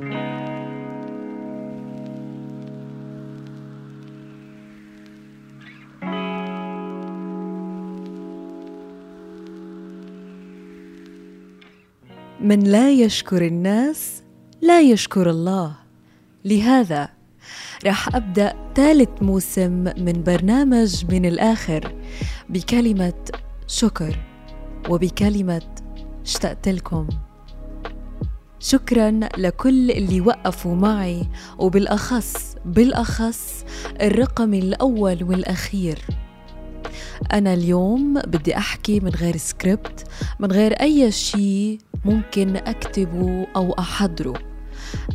من 0.00 0.10
لا 12.64 12.90
يشكر 12.90 13.46
الناس 13.46 14.22
لا 14.62 14.80
يشكر 14.80 15.30
الله. 15.30 15.76
لهذا 16.44 17.08
راح 17.86 18.16
أبدأ 18.16 18.54
ثالث 18.74 19.22
موسم 19.22 19.70
من 19.98 20.22
برنامج 20.26 21.04
من 21.10 21.26
الآخر 21.26 21.94
بكلمة 22.48 23.24
شكر 23.66 24.18
وبكلمة 24.88 25.74
اشتقت 26.22 26.68
لكم. 26.68 27.08
شكرا 28.60 29.20
لكل 29.38 29.90
اللي 29.90 30.20
وقفوا 30.20 30.74
معي 30.74 31.28
وبالاخص 31.58 32.56
بالأخص 32.64 33.64
الرقم 34.00 34.54
الأول 34.54 35.24
والأخير. 35.24 35.98
أنا 37.32 37.54
اليوم 37.54 38.20
بدي 38.20 38.56
أحكي 38.56 39.00
من 39.00 39.10
غير 39.10 39.36
سكريبت 39.36 40.04
من 40.40 40.52
غير 40.52 40.72
أي 40.72 41.12
شيء 41.12 41.78
ممكن 42.04 42.56
أكتبه 42.56 43.46
أو 43.56 43.72
أحضره. 43.72 44.34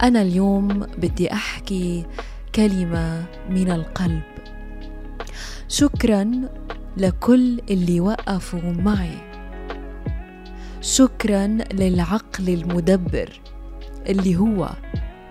أنا 0.03 0.21
اليوم 0.21 0.67
بدي 0.97 1.33
أحكي 1.33 2.05
كلمة 2.55 3.25
من 3.49 3.71
القلب. 3.71 4.21
شكرا 5.67 6.31
لكل 6.97 7.59
اللي 7.69 7.99
وقفوا 7.99 8.71
معي. 8.71 9.32
شكرا 10.83 11.47
للعقل 11.73 12.49
المدبر 12.49 13.41
اللي 14.09 14.37
هو 14.37 14.69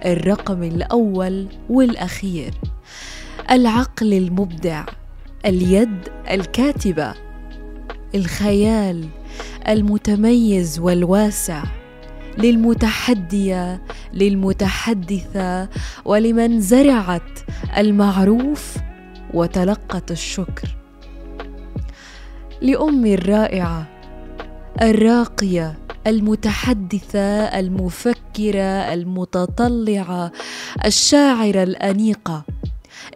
الرقم 0.04 0.62
الأول 0.62 1.46
والأخير. 1.68 2.54
العقل 3.50 4.12
المبدع 4.12 4.84
اليد 5.46 6.08
الكاتبة 6.30 7.14
الخيال 8.14 9.08
المتميز 9.68 10.78
والواسع 10.78 11.62
للمتحدية 12.38 13.82
للمتحدثة 14.14 15.68
ولمن 16.04 16.60
زرعت 16.60 17.38
المعروف 17.78 18.76
وتلقت 19.34 20.10
الشكر. 20.10 20.76
لامي 22.62 23.14
الرائعة 23.14 24.01
الراقية 24.80 25.78
المتحدثة 26.06 27.20
المفكرة 27.58 28.92
المتطلعة 28.94 30.32
الشاعرة 30.84 31.62
الأنيقة 31.62 32.44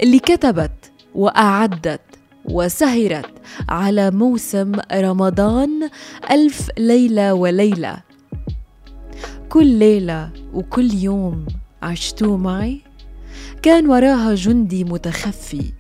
اللي 0.02 0.18
كتبت 0.18 0.92
وأعدت 1.14 2.00
وسهرت 2.44 3.30
على 3.68 4.10
موسم 4.10 4.72
رمضان 4.92 5.90
ألف 6.30 6.70
ليلة 6.78 7.34
وليلة. 7.34 7.96
كل 9.48 9.66
ليلة 9.66 10.30
وكل 10.54 10.94
يوم 10.94 11.46
عشتوه 11.82 12.36
معي؟ 12.36 12.80
كان 13.62 13.86
وراها 13.86 14.34
جندي 14.34 14.84
متخفي 14.84 15.72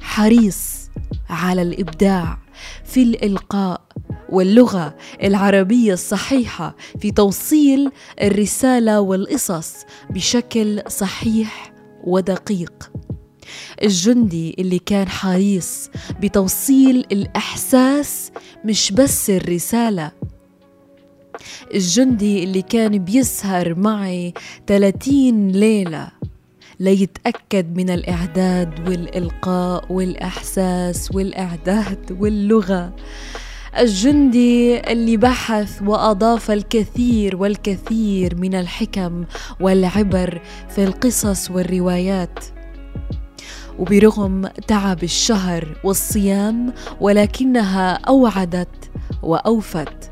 حريص 0.00 0.90
على 1.30 1.62
الإبداع 1.62 2.38
في 2.84 3.02
الإلقاء 3.02 3.80
واللغة 4.30 4.96
العربية 5.22 5.92
الصحيحة 5.92 6.76
في 7.00 7.10
توصيل 7.10 7.90
الرسالة 8.22 9.00
والقصص 9.00 9.74
بشكل 10.10 10.82
صحيح 10.88 11.72
ودقيق. 12.04 12.90
الجندي 13.82 14.54
اللي 14.58 14.78
كان 14.78 15.08
حريص 15.08 15.90
بتوصيل 16.22 16.96
الإحساس 17.12 18.32
مش 18.64 18.92
بس 18.92 19.30
الرسالة. 19.30 20.10
الجندي 21.74 22.44
اللي 22.44 22.62
كان 22.62 22.98
بيسهر 22.98 23.74
معي 23.74 24.34
30 24.66 25.48
ليلة 25.48 26.08
ليتأكد 26.80 27.76
من 27.76 27.90
الإعداد 27.90 28.88
والإلقاء 28.88 29.92
والإحساس 29.92 31.10
والإعداد 31.14 32.16
واللغة. 32.20 32.96
الجندي 33.78 34.80
اللي 34.92 35.16
بحث 35.16 35.82
وأضاف 35.82 36.50
الكثير 36.50 37.36
والكثير 37.36 38.36
من 38.36 38.54
الحكم 38.54 39.24
والعبر 39.60 40.40
في 40.68 40.84
القصص 40.84 41.50
والروايات. 41.50 42.38
وبرغم 43.78 44.46
تعب 44.46 45.02
الشهر 45.02 45.76
والصيام 45.84 46.72
ولكنها 47.00 47.92
أوعدت 47.92 48.90
وأوفت. 49.22 50.10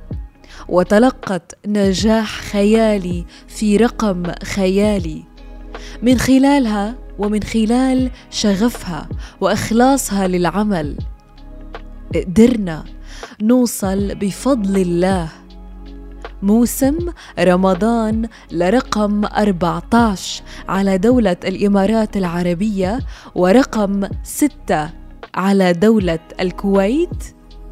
وتلقت 0.68 1.58
نجاح 1.66 2.40
خيالي 2.40 3.24
في 3.48 3.76
رقم 3.76 4.22
خيالي. 4.44 5.24
من 6.02 6.18
خلالها 6.18 6.94
ومن 7.18 7.42
خلال 7.42 8.10
شغفها 8.30 9.08
وإخلاصها 9.40 10.28
للعمل. 10.28 10.98
قدرنا 12.14 12.84
نوصل 13.42 14.14
بفضل 14.14 14.76
الله. 14.80 15.28
موسم 16.42 16.98
رمضان 17.38 18.28
لرقم 18.52 19.24
14 19.24 20.42
على 20.68 20.98
دولة 20.98 21.36
الإمارات 21.44 22.16
العربية 22.16 22.98
ورقم 23.34 24.08
6 24.22 24.90
على 25.34 25.72
دولة 25.72 26.18
الكويت 26.40 27.24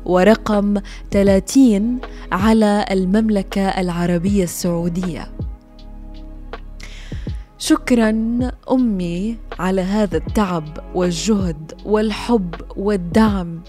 ورقم 0.04 0.74
30 1.10 1.98
على 2.32 2.84
المملكة 2.90 3.68
العربية 3.68 4.44
السعودية. 4.44 5.28
شكرا 7.58 8.10
أمي 8.72 9.38
على 9.58 9.80
هذا 9.80 10.16
التعب 10.16 10.78
والجهد 10.94 11.72
والحب 11.84 12.54
والدعم. 12.76 13.60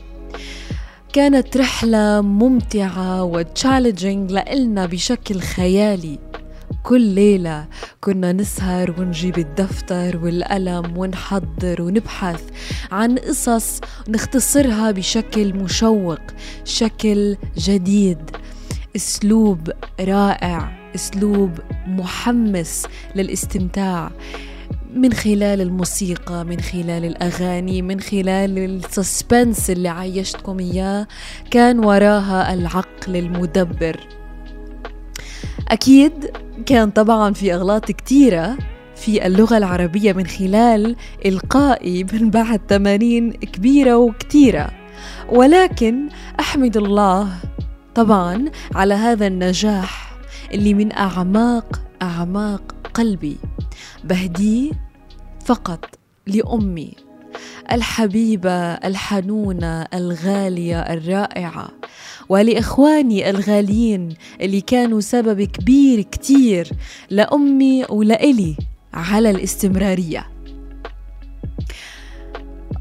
كانت 1.18 1.58
رحلة 1.58 2.22
ممتعة 2.22 3.24
وتشالنجينج 3.24 4.32
لإلنا 4.32 4.86
بشكل 4.86 5.40
خيالي. 5.40 6.20
كل 6.84 7.02
ليلة 7.02 7.68
كنا 8.02 8.34
نسهر 8.34 8.96
ونجيب 9.00 9.38
الدفتر 9.38 10.18
والقلم 10.24 10.98
ونحضر 10.98 11.82
ونبحث 11.82 12.44
عن 12.92 13.18
قصص 13.18 13.82
نختصرها 14.10 14.92
بشكل 14.92 15.54
مشوق 15.54 16.20
شكل 16.66 17.38
جديد. 17.58 18.32
أسلوب 18.96 19.72
رائع 20.00 20.92
أسلوب 20.96 21.52
محمس 21.88 22.86
للاستمتاع. 23.16 24.12
من 24.98 25.14
خلال 25.14 25.62
الموسيقى 25.62 26.46
من 26.46 26.60
خلال 26.60 27.06
الأغاني 27.06 27.82
من 27.82 28.00
خلال 28.00 28.58
السسبنس 28.58 29.70
اللي 29.70 29.90
عايشتكم 29.90 30.60
إياه 30.60 31.08
كان 31.52 31.80
وراها 31.80 32.54
العقل 32.54 33.16
المدبر. 33.16 34.00
أكيد 35.68 36.32
كان 36.66 36.90
طبعا 36.90 37.34
في 37.34 37.54
أغلاط 37.54 37.92
كتيرة 37.92 38.58
في 38.96 39.28
اللغة 39.28 39.58
العربية 39.58 40.14
من 40.14 40.28
خلال 40.28 40.96
إلقائي 41.26 42.04
من 42.14 42.30
بعد 42.30 42.60
تمارين 42.60 43.32
كبيرة 43.32 43.98
وكتيرة. 43.98 44.70
ولكن 45.30 46.10
أحمد 46.40 46.78
الله 46.78 47.30
طبعا 47.96 48.46
على 48.76 48.94
هذا 48.94 49.28
النجاح 49.28 50.18
اللي 50.54 50.74
من 50.74 50.92
أعماق 50.92 51.82
أعماق 52.02 52.76
قلبي. 52.94 53.38
بهديه 54.04 54.87
فقط 55.48 55.86
لأمي 56.28 56.94
الحبيبة 57.72 58.52
الحنونة 58.74 59.82
الغالية 59.94 60.80
الرائعة. 60.80 61.70
ولإخواني 62.30 63.30
الغاليين 63.30 64.14
اللي 64.42 64.62
كانوا 64.62 65.00
سبب 65.00 65.42
كبير 65.42 66.02
كتير 66.02 66.70
لأمي 67.10 67.86
ولإلي 67.90 68.56
على 68.94 69.30
الاستمرارية. 69.30 70.28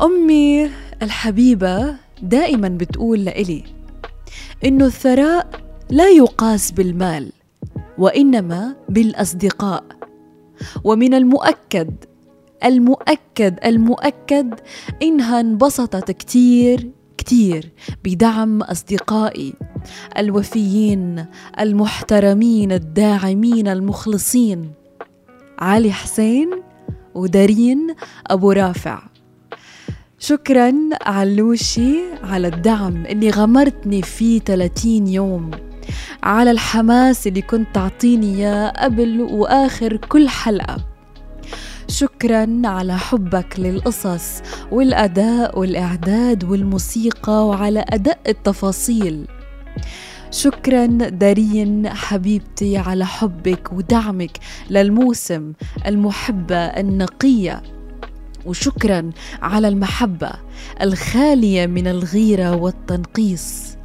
أمي 0.02 0.70
الحبيبة 1.02 1.94
دائما 2.22 2.68
بتقول 2.68 3.24
لإلي 3.24 3.64
إنه 4.64 4.86
الثراء 4.86 5.50
لا 5.90 6.08
يقاس 6.08 6.70
بالمال 6.70 7.32
وإنما 7.98 8.76
بالأصدقاء. 8.88 9.84
ومن 10.84 11.14
المؤكد 11.14 11.94
المؤكد 12.64 13.58
المؤكد 13.64 14.54
إنها 15.02 15.40
انبسطت 15.40 16.10
كتير 16.10 16.90
كتير 17.18 17.72
بدعم 18.04 18.62
أصدقائي 18.62 19.54
الوفيين 20.18 21.26
المحترمين 21.60 22.72
الداعمين 22.72 23.68
المخلصين. 23.68 24.72
علي 25.58 25.92
حسين 25.92 26.50
ودارين 27.14 27.94
أبو 28.26 28.52
رافع. 28.52 29.02
شكرا 30.18 30.74
علوشي 31.02 32.00
على 32.22 32.48
الدعم 32.48 33.06
اللي 33.06 33.30
غمرتني 33.30 34.02
فيه 34.02 34.40
30 34.40 35.06
يوم. 35.06 35.50
على 36.22 36.50
الحماس 36.50 37.26
اللي 37.26 37.42
كنت 37.42 37.66
تعطيني 37.74 38.36
إياه 38.36 38.68
قبل 38.68 39.20
وآخر 39.20 39.96
كل 39.96 40.28
حلقة. 40.28 40.95
شكرا 41.88 42.62
على 42.64 42.98
حبك 42.98 43.54
للقصص 43.60 44.42
والأداء 44.72 45.58
والإعداد 45.58 46.44
والموسيقى 46.44 47.46
وعلى 47.46 47.84
أدق 47.88 48.18
التفاصيل. 48.28 49.26
شكرا 50.30 50.86
دارين 51.08 51.88
حبيبتي 51.88 52.76
على 52.76 53.06
حبك 53.06 53.72
ودعمك 53.72 54.38
للموسم 54.70 55.52
المحبة 55.86 56.56
النقية. 56.56 57.62
وشكرا 58.46 59.10
على 59.42 59.68
المحبة 59.68 60.30
الخالية 60.82 61.66
من 61.66 61.86
الغيرة 61.86 62.56
والتنقيص. 62.56 63.76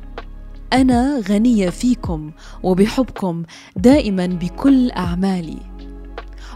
أنا 0.73 1.21
غنية 1.29 1.69
فيكم 1.69 2.31
وبحبكم 2.63 3.43
دائما 3.75 4.25
بكل 4.25 4.91
أعمالي. 4.91 5.70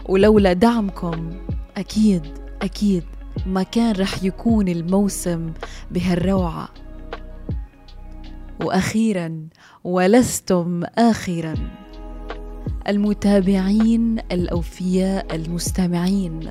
ولولا 0.08 0.52
دعمكم 0.52 1.30
أكيد 1.76 2.22
أكيد 2.62 3.02
ما 3.46 3.62
كان 3.62 3.92
رح 3.92 4.22
يكون 4.24 4.68
الموسم 4.68 5.52
بهالروعة. 5.90 6.68
وأخيرا 8.64 9.48
ولستم 9.84 10.82
آخرا. 10.98 11.54
المتابعين 12.88 14.18
الأوفياء 14.32 15.34
المستمعين. 15.34 16.50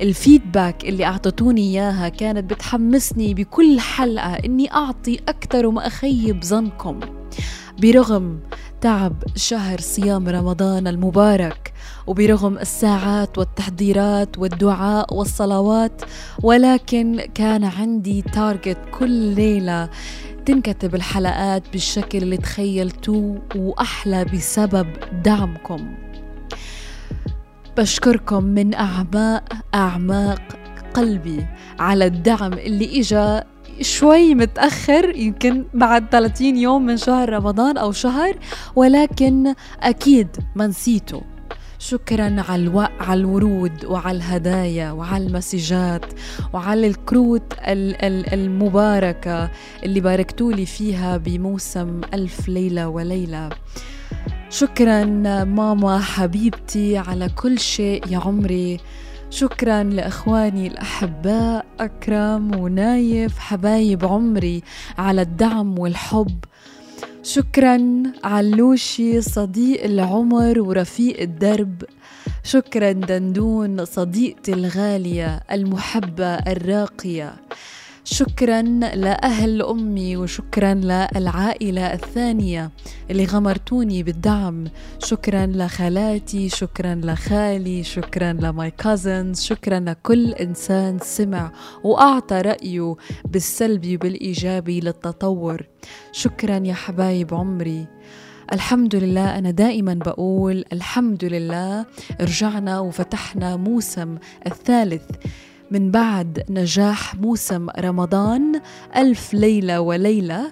الفيدباك 0.00 0.84
اللي 0.84 1.04
أعطتوني 1.04 1.60
إياها 1.60 2.08
كانت 2.08 2.50
بتحمسني 2.50 3.34
بكل 3.34 3.80
حلقة 3.80 4.34
إني 4.34 4.72
أعطي 4.72 5.20
أكثر 5.28 5.66
وما 5.66 5.86
أخيب 5.86 6.44
ظنكم. 6.44 7.00
برغم 7.82 8.40
تعب 8.80 9.22
شهر 9.36 9.80
صيام 9.80 10.28
رمضان 10.28 10.86
المبارك 10.86 11.67
وبرغم 12.08 12.58
الساعات 12.58 13.38
والتحضيرات 13.38 14.38
والدعاء 14.38 15.14
والصلوات 15.14 16.02
ولكن 16.42 17.20
كان 17.34 17.64
عندي 17.64 18.22
تارجت 18.22 18.78
كل 18.98 19.10
ليلة 19.10 19.88
تنكتب 20.46 20.94
الحلقات 20.94 21.62
بالشكل 21.72 22.18
اللي 22.18 22.36
تخيلتوه 22.36 23.42
وأحلى 23.56 24.24
بسبب 24.24 24.86
دعمكم. 25.24 25.94
بشكركم 27.76 28.44
من 28.44 28.74
اعماق 28.74 29.52
أعماق 29.74 30.42
قلبي 30.94 31.46
على 31.78 32.06
الدعم 32.06 32.52
اللي 32.52 33.00
إجا 33.00 33.44
شوي 33.80 34.34
متأخر 34.34 35.16
يمكن 35.16 35.64
بعد 35.74 36.06
30 36.10 36.56
يوم 36.56 36.86
من 36.86 36.96
شهر 36.96 37.28
رمضان 37.32 37.76
أو 37.76 37.92
شهر 37.92 38.38
ولكن 38.76 39.54
أكيد 39.82 40.28
ما 40.56 40.66
نسيته 40.66 41.22
شكرا 41.78 42.44
على 42.48 42.62
الوق 42.62 42.90
على 43.00 43.20
الورود 43.20 43.84
وعلى 43.84 44.16
الهدايا 44.16 44.90
وعلى 44.92 45.26
المسجات 45.26 46.04
وعلى 46.52 46.86
الكروت 46.86 47.54
المباركة 48.32 49.50
اللي 49.82 50.00
باركتوا 50.00 50.52
لي 50.52 50.66
فيها 50.66 51.16
بموسم 51.16 52.00
ألف 52.14 52.48
ليلة 52.48 52.88
وليلة. 52.88 53.48
شكرا 54.50 55.04
ماما 55.44 55.98
حبيبتي 55.98 56.98
على 56.98 57.28
كل 57.28 57.58
شيء 57.58 58.08
يا 58.08 58.18
عمري. 58.18 58.80
شكرا 59.30 59.82
لإخواني 59.82 60.66
الأحباء 60.66 61.66
أكرم 61.80 62.56
ونايف 62.60 63.38
حبايب 63.38 64.04
عمري 64.04 64.62
على 64.98 65.22
الدعم 65.22 65.78
والحب. 65.78 66.44
شكرا 67.28 68.02
علوشي 68.24 69.20
صديق 69.20 69.84
العمر 69.84 70.60
ورفيق 70.60 71.20
الدرب. 71.20 71.84
شكرا 72.44 72.92
دندون 72.92 73.84
صديقتي 73.84 74.52
الغالية 74.52 75.40
المحبة 75.52 76.34
الراقية. 76.34 77.34
شكرا 78.10 78.62
لأهل 78.62 79.62
أمي 79.62 80.16
وشكرا 80.16 80.74
للعائلة 80.74 81.92
الثانية 81.92 82.70
اللي 83.10 83.24
غمرتوني 83.24 84.02
بالدعم. 84.02 84.64
شكرا 84.98 85.46
لخالاتي 85.46 86.48
شكرا 86.48 86.94
لخالي 86.94 87.82
شكرا 87.84 88.32
لماي 88.32 88.70
كازنز 88.70 89.42
شكرا 89.42 89.80
لكل 89.80 90.32
إنسان 90.32 90.98
سمع 91.02 91.52
وأعطى 91.84 92.36
رأيه 92.40 92.96
بالسلبي 93.24 93.94
وبالإيجابي 93.94 94.80
للتطور. 94.80 95.62
شكرا 96.12 96.62
يا 96.64 96.74
حبايب 96.74 97.34
عمري. 97.34 97.86
الحمد 98.52 98.96
لله 98.96 99.38
أنا 99.38 99.50
دائما 99.50 99.94
بقول 99.94 100.64
الحمد 100.72 101.24
لله 101.24 101.86
رجعنا 102.20 102.80
وفتحنا 102.80 103.56
موسم 103.56 104.18
الثالث 104.46 105.04
من 105.70 105.90
بعد 105.90 106.44
نجاح 106.50 107.14
موسم 107.14 107.66
رمضان 107.80 108.60
ألف 108.96 109.34
ليلة 109.34 109.80
وليلة. 109.80 110.50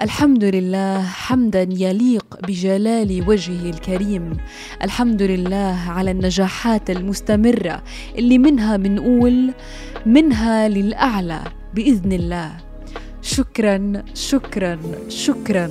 الحمد 0.00 0.44
لله 0.44 1.02
حمدا 1.02 1.68
يليق 1.70 2.26
بجلال 2.48 3.24
وجهه 3.28 3.70
الكريم. 3.70 4.36
الحمد 4.82 5.22
لله 5.22 5.78
على 5.88 6.10
النجاحات 6.10 6.90
المستمرة 6.90 7.82
اللي 8.18 8.38
منها 8.38 8.76
منقول 8.76 9.52
منها 10.06 10.68
للأعلى 10.68 11.40
بإذن 11.74 12.12
الله. 12.12 12.50
شكرا 13.22 14.02
شكرا 14.14 14.78
شكرا. 15.08 15.70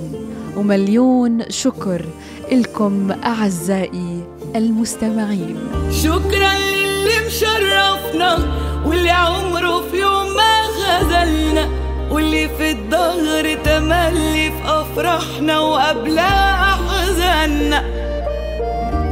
ومليون 0.56 1.50
شكر 1.50 2.06
لكم 2.52 3.10
أعزائي 3.10 4.24
المستمعين. 4.56 5.56
شكرا 5.90 6.52
للي 6.58 7.26
مشرفنا 7.26 8.71
واللي 8.86 9.10
عمره 9.10 9.80
في 9.90 9.96
يوم 9.96 10.26
ما 10.36 10.62
خذلنا 10.78 11.68
واللي 12.10 12.48
في 12.48 12.70
الظهر 12.70 13.54
تملي 13.64 14.50
في 14.50 14.62
أفراحنا 14.64 15.58
وقبلها 15.58 16.74
أحزاننا. 16.74 17.84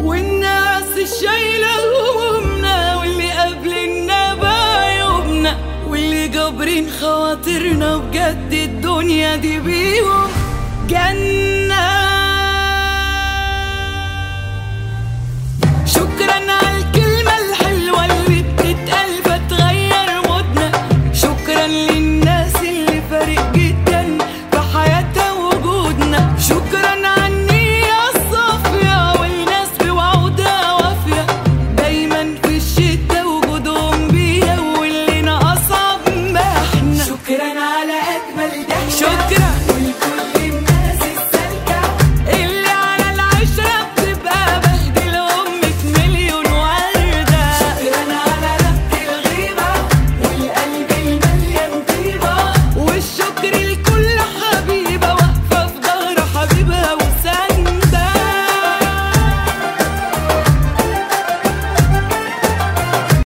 والناس 0.04 0.92
الشايلة 0.98 1.68
همومنا 1.84 2.96
واللي 2.96 3.30
قابلنا 3.30 4.34
بعيوبنا 4.34 5.56
واللي 5.88 6.28
جابرين 6.28 6.90
خواطرنا 7.00 7.96
بجد 7.96 8.52
الدنيا. 8.52 9.19